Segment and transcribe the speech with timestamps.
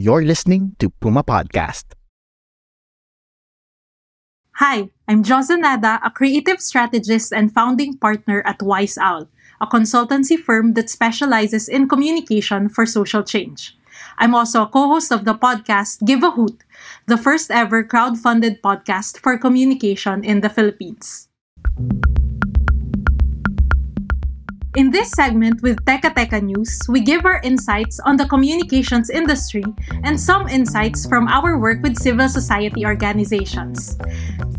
[0.00, 1.92] You're listening to Puma Podcast.
[4.56, 9.28] Hi, I'm Joza Nada, a creative strategist and founding partner at Wise Owl,
[9.60, 13.76] a consultancy firm that specializes in communication for social change.
[14.16, 16.64] I'm also a co-host of the podcast Give a Hoot,
[17.04, 21.28] the first ever crowd-funded podcast for communication in the Philippines.
[24.76, 29.64] In this segment with Teka Teka News, we give our insights on the communications industry
[30.06, 33.98] and some insights from our work with civil society organizations.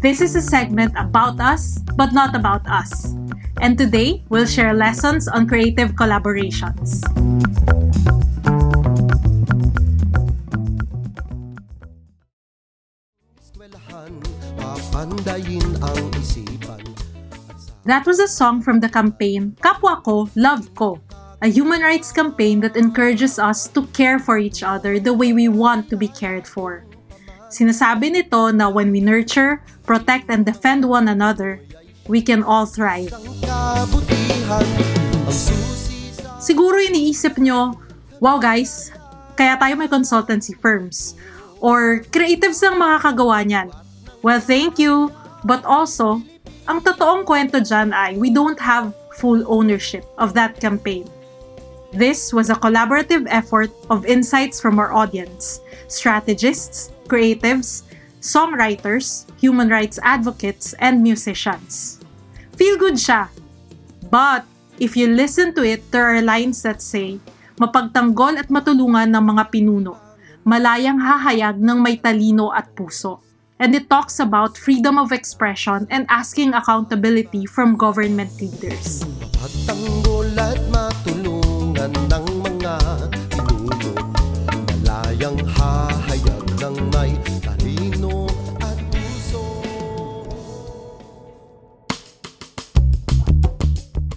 [0.03, 3.15] This is a segment about us, but not about us.
[3.63, 6.99] And today, we'll share lessons on creative collaborations.
[17.81, 21.01] That was a song from the campaign Kapwa Ko, Love Ko,
[21.41, 25.49] a human rights campaign that encourages us to care for each other the way we
[25.49, 26.85] want to be cared for.
[27.49, 31.59] Sinasabi nito na when we nurture, protect, and defend one another,
[32.05, 33.09] we can all thrive.
[36.37, 37.81] Siguro iniisip nyo,
[38.21, 38.93] wow guys,
[39.33, 41.17] kaya tayo may consultancy firms.
[41.57, 43.73] Or creatives lang makakagawa niyan.
[44.21, 45.09] Well, thank you.
[45.41, 46.21] But also,
[46.69, 51.05] ang totoong kwento dyan ay we don't have full ownership of that campaign.
[51.91, 55.59] This was a collaborative effort of insights from our audience,
[55.91, 57.83] strategists, creatives,
[58.23, 61.99] songwriters, human rights advocates, and musicians.
[62.55, 63.27] Feel good siya.
[64.07, 64.47] But,
[64.79, 67.19] if you listen to it, there are lines that say,
[67.59, 69.99] mapagtanggol at matulungan ng mga pinuno,
[70.47, 73.19] malayang hahayag ng may talino at puso
[73.61, 79.05] and it talks about freedom of expression and asking accountability from government leaders.
[79.37, 82.75] Pagtanggol at matulungan ng mga
[83.29, 83.93] pinuno
[84.81, 87.13] Malayang hahayag ng may
[87.45, 88.25] talino
[88.65, 89.45] at puso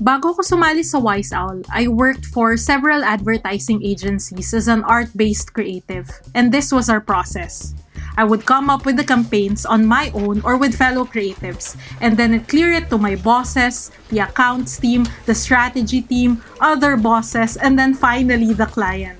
[0.01, 5.53] Bago ko sumali sa Wise Owl, I worked for several advertising agencies as an art-based
[5.53, 7.73] creative, and this was our process.
[8.17, 12.17] I would come up with the campaigns on my own or with fellow creatives, and
[12.17, 17.79] then clear it to my bosses, the accounts team, the strategy team, other bosses, and
[17.79, 19.19] then finally the client.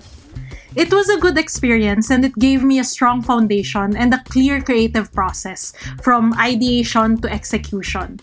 [0.77, 4.61] It was a good experience and it gave me a strong foundation and a clear
[4.61, 5.73] creative process
[6.03, 8.19] from ideation to execution.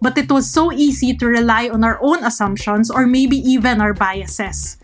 [0.00, 3.92] But it was so easy to rely on our own assumptions or maybe even our
[3.92, 4.78] biases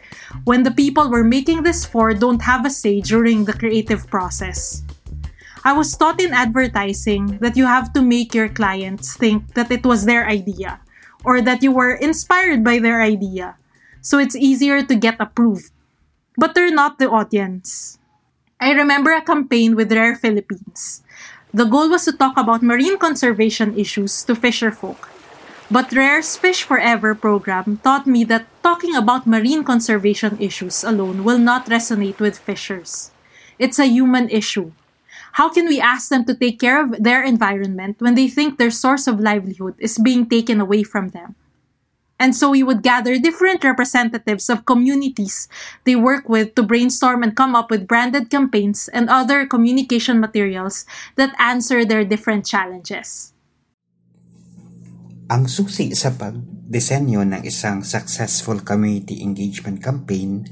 [0.44, 4.82] when the people we're making this for don't have a say during the creative process.
[5.66, 9.82] I was taught in advertising that you have to make your clients think that it
[9.82, 10.78] was their idea
[11.26, 13.58] or that you were inspired by their idea.
[13.98, 15.74] So it's easier to get approved.
[16.38, 17.98] But they're not the audience.
[18.60, 21.02] I remember a campaign with Rare Philippines.
[21.50, 25.10] The goal was to talk about marine conservation issues to fisher folk.
[25.68, 31.42] But Rare's Fish Forever program taught me that talking about marine conservation issues alone will
[31.42, 33.10] not resonate with fishers.
[33.58, 34.70] It's a human issue
[35.36, 38.72] how can we ask them to take care of their environment when they think their
[38.72, 41.36] source of livelihood is being taken away from them?
[42.16, 45.52] And so we would gather different representatives of communities
[45.84, 50.88] they work with to brainstorm and come up with branded campaigns and other communication materials
[51.20, 53.36] that answer their different challenges.
[55.28, 60.48] Ang susi sa pagdisenyo ng isang successful community engagement campaign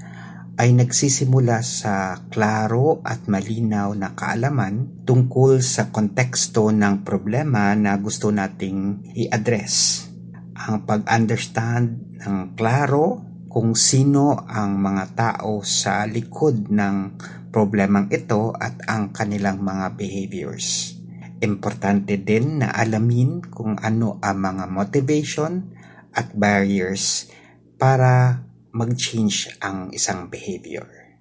[0.54, 8.30] ay nagsisimula sa klaro at malinaw na kaalaman tungkol sa konteksto ng problema na gusto
[8.30, 10.06] nating i-address.
[10.54, 17.18] Ang pag-understand ng klaro kung sino ang mga tao sa likod ng
[17.50, 20.98] problemang ito at ang kanilang mga behaviors.
[21.42, 25.70] Importante din na alamin kung ano ang mga motivation
[26.14, 27.30] at barriers
[27.74, 28.42] para
[28.74, 31.14] mag-change ang isang behavior.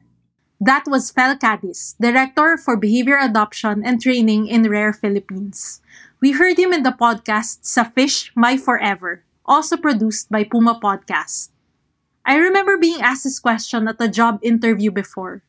[0.57, 5.79] That was Fel Cadiz, Director for Behavior Adoption and Training in Rare Philippines.
[6.17, 9.21] We heard him in the podcast Sa Fish My Forever.
[9.45, 11.49] also produced by Puma Podcast.
[12.25, 15.43] I remember being asked this question at a job interview before.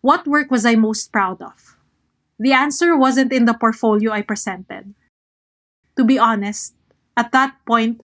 [0.00, 1.78] What work was I most proud of?
[2.38, 4.94] The answer wasn't in the portfolio I presented.
[5.96, 6.74] To be honest,
[7.16, 8.00] at that point,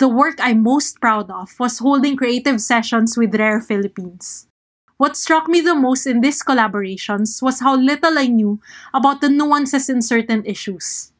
[0.00, 4.48] the work I'm most proud of was holding creative sessions with Rare Philippines.
[4.96, 8.64] What struck me the most in these collaborations was how little I knew
[8.96, 11.12] about the nuances in certain issues.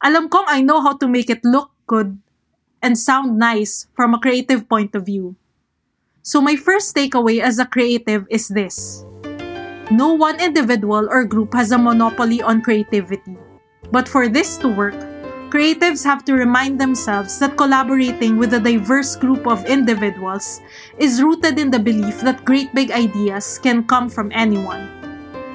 [0.00, 2.16] Alam kong I know how to make it look good
[2.80, 5.36] and sound nice from a creative point of view.
[6.24, 9.04] So my first takeaway as a creative is this.
[9.92, 13.36] No one individual or group has a monopoly on creativity.
[13.92, 14.96] But for this to work,
[15.50, 20.60] creatives have to remind themselves that collaborating with a diverse group of individuals
[20.98, 24.90] is rooted in the belief that great big ideas can come from anyone.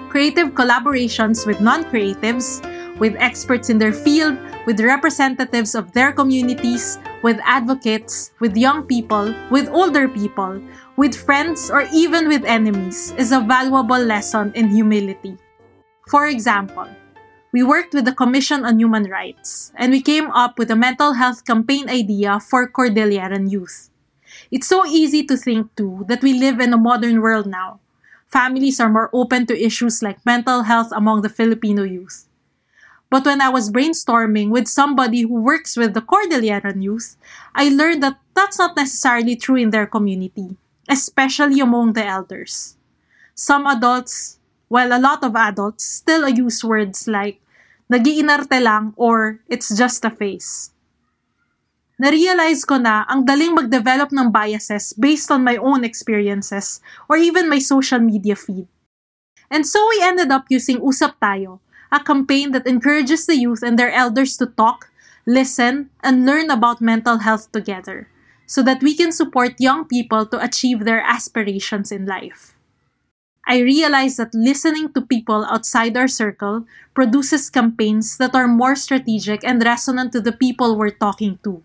[0.09, 2.59] Creative collaborations with non creatives,
[2.99, 9.33] with experts in their field, with representatives of their communities, with advocates, with young people,
[9.49, 10.61] with older people,
[10.97, 15.37] with friends, or even with enemies is a valuable lesson in humility.
[16.07, 16.87] For example,
[17.51, 21.13] we worked with the Commission on Human Rights and we came up with a mental
[21.13, 23.89] health campaign idea for Cordilleran youth.
[24.49, 27.79] It's so easy to think, too, that we live in a modern world now.
[28.31, 32.27] Families are more open to issues like mental health among the Filipino youth.
[33.09, 37.17] But when I was brainstorming with somebody who works with the Cordilleran youth,
[37.53, 40.55] I learned that that's not necessarily true in their community,
[40.87, 42.77] especially among the elders.
[43.35, 44.39] Some adults,
[44.69, 47.40] well, a lot of adults, still use words like
[47.91, 50.71] nagiinarte lang or it's just a face.
[52.01, 57.51] Narealize ko na ang daling mag-develop ng biases based on my own experiences or even
[57.51, 58.65] my social media feed.
[59.51, 61.59] And so we ended up using Usap Tayo,
[61.91, 64.89] a campaign that encourages the youth and their elders to talk,
[65.27, 68.07] listen, and learn about mental health together
[68.47, 72.55] so that we can support young people to achieve their aspirations in life.
[73.47, 79.43] I realize that listening to people outside our circle produces campaigns that are more strategic
[79.43, 81.63] and resonant to the people we're talking to.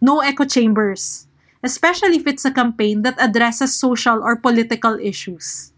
[0.00, 1.28] No echo chambers,
[1.62, 5.72] especially if it's a campaign that addresses social or political issues.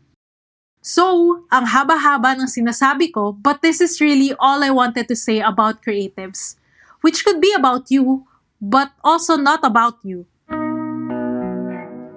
[0.80, 5.40] So, ang haba-haba ng sinasabi ko, but this is really all I wanted to say
[5.40, 6.56] about creatives,
[7.00, 8.28] which could be about you,
[8.60, 10.28] but also not about you.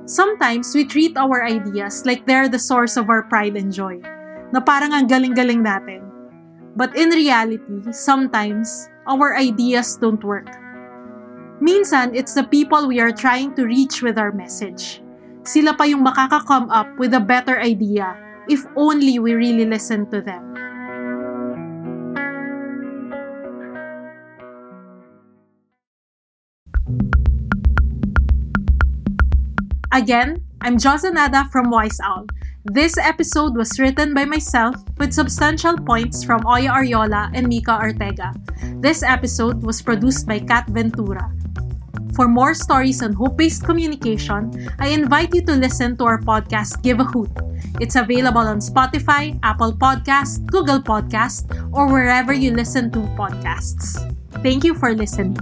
[0.08, 4.00] Sometimes we treat our ideas like they're the source of our pride and joy,
[4.56, 6.00] na parang ang galing-galing natin.
[6.80, 10.48] But in reality, sometimes our ideas don't work.
[11.60, 15.04] Minsan, it's the people we are trying to reach with our message.
[15.44, 18.16] Sila pa yung makaka-come up with a better idea
[18.48, 20.57] if only we really listen to them.
[29.98, 32.30] Again, I'm Joza Nada from Wise Owl.
[32.70, 38.30] This episode was written by myself with substantial points from Oya Ariola and Mika Ortega.
[38.78, 41.34] This episode was produced by Kat Ventura.
[42.14, 46.86] For more stories on hope based communication, I invite you to listen to our podcast,
[46.86, 47.34] Give a Hoot.
[47.82, 53.98] It's available on Spotify, Apple Podcasts, Google Podcasts, or wherever you listen to podcasts.
[54.46, 55.42] Thank you for listening.